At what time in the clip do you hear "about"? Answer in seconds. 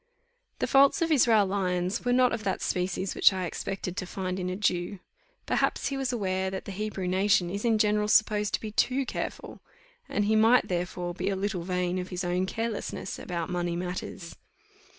13.19-13.51